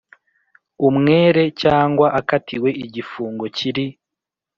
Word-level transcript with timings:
Umwere 0.87 1.43
cyangwa 1.61 2.07
akatiwe 2.19 2.69
igifungo 2.85 3.43
kiri 3.57 3.85